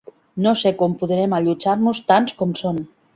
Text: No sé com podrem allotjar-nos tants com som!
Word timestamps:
No 0.45 0.53
sé 0.61 0.69
com 0.79 0.95
podrem 1.01 1.35
allotjar-nos 1.39 2.01
tants 2.13 2.33
com 2.41 2.57
som! 2.63 2.81